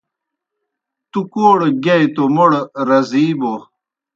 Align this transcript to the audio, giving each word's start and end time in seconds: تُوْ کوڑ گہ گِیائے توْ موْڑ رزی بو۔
تُوْ 1.11 1.19
کوڑ 1.31 1.59
گہ 1.65 1.75
گِیائے 1.83 2.07
توْ 2.15 2.23
موْڑ 2.35 2.51
رزی 2.87 3.25
بو۔ 3.39 3.53